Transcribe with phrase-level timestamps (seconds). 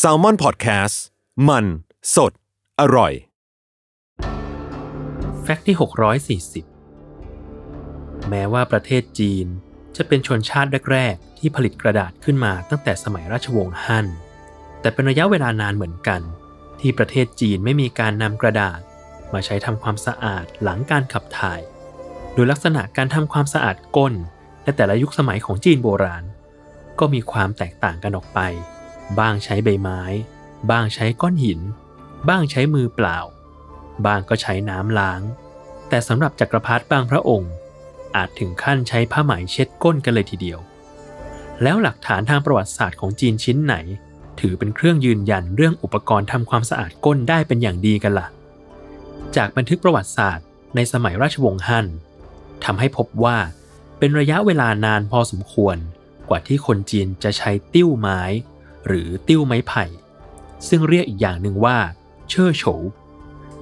[0.00, 0.96] s a l ม o n PODCAST
[1.48, 1.64] มัน
[2.14, 2.32] สด
[2.80, 3.12] อร่อย
[5.42, 5.76] แฟกต์ที่
[6.60, 9.46] 640 แม้ว่าประเทศจีน
[9.96, 14.06] จะเป็นชนชาติแรก ๆ ที่ผลิตกระดาษขึ้นมาตั้งแต่สมัยราชวงศ์ฮั่น
[14.80, 16.20] แต่เป็นระยะเวลานานเหมือนกัน
[16.80, 18.80] ที่ประเทศจีนไม่มีการนำกระดาษ
[19.32, 21.60] มาใช้ทำความสะอาดหลังการขับถ่าย
[22.34, 24.14] โดยลักษณะการทำความสะอาดก้น
[24.64, 26.24] ในแต่ละยุคสมัยของจีนโบราณ
[27.00, 28.40] ก็มีความแตกต่างกันออกไป
[29.18, 30.00] บ้างใช้ใบไม้
[30.70, 31.60] บ้างใช้ก้อนหิน
[32.28, 33.18] บ้างใช้มือเปล่า
[34.06, 35.20] บ้างก็ใช้น้ำล้าง
[35.88, 37.52] แต่สำหรับจักรพรรดิบางพระองค์
[38.16, 40.58] อาจถึงขั้นใช้ผ้าไหมเช็ดก้นกันเลยทีเดียว
[41.62, 43.74] แล้วหลักฐานทางประวัติศาสตร์ของจีนชิ้นไหน
[44.40, 48.28] ถือเป็นเครื่องยืนยันเรื่องอุปกรณ์ทำความสะอาดก้นได้เป็นอย่างดีกันล่ะ
[49.36, 51.86] จากบันทึกประวัติศาสตร์ ในสมัยราชวงศ์ฮั่น
[52.64, 53.36] ทำให้พบว่า
[53.98, 55.76] เป็นระยะเวลานานพอสมควร
[56.30, 58.20] กว่าที่คนจีนจะใช้ติ้วไม้
[58.86, 59.84] หรือติ้วไม้ไผ่
[60.68, 61.78] ซึ่งเรียกอีกอย่างหนึ่งว่า
[62.30, 62.82] เช่อโฉว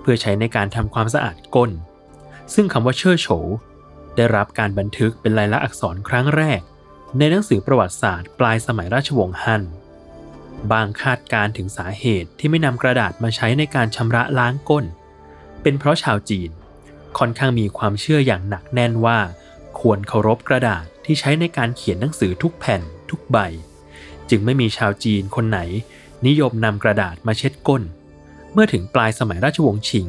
[0.00, 1.70] เพื่อใช้ในการทำความสะอาดก้น
[2.54, 3.46] ซึ่งคำว่าเช่อโฉว
[4.16, 6.60] ได้รับการบันทึกเป็นลายลักษณ์อักษรครั้งแรก
[7.18, 9.62] ในหนังสือประวัติศาสตร์ปลายสมัยราชวงศ์ฮั่น
[10.72, 14.84] บางคาดการถึงสาเหตุที่ไม่นำกระดาษมาใช้ในการชำระล้างก้น
[15.62, 16.50] เป็นเพราะชาวจีน
[17.18, 19.18] ค่อนข้างมีความเชื่ออย่างหนักแน่นว่า
[19.80, 23.38] ควรเคารพกระดาษ ที่ใช้ในการเขียนหนังสือทุกแผ่นทุกใบ
[24.30, 25.60] จึงไม่มีชาวจีนคนไหน
[26.26, 27.82] นิยมนำกระดาษมาเช็ดก้น
[28.52, 30.06] เมื่อถึงปลายสมัยราชวงศ์ชิง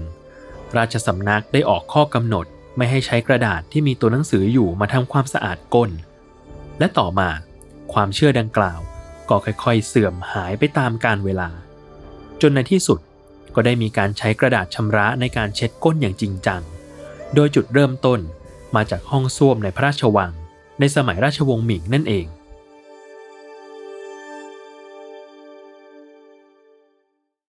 [0.78, 2.46] ราชสำนักได้ออกข้อกำหนด
[2.78, 5.92] ไม่ให้ใช้กระดาษที่มีตัวหนังสืออยู่มาทำความสะอาดก้น
[6.80, 7.30] และต่อมา
[7.94, 8.80] ความเชื่อดังกล่าว
[9.30, 11.50] ก็ค่อยๆ เสื่อมหายไปตามกาลเวลา
[12.42, 13.00] จนในที่สุด
[13.56, 16.62] ก็ได้มีการใช้กระดาษชำระในการเช็ดก้นอย่างจริงจัง
[17.36, 18.20] โดยจุดเริ่มต้น
[18.76, 20.32] มาจากห้องส้วมในพระราชวัง
[20.80, 22.26] ในสมัยราชวงศ์หมิงนั่นเอง